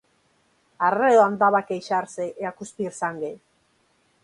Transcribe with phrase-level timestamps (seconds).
[0.87, 3.33] Arreo andaba a queixarse e a cuspir sangue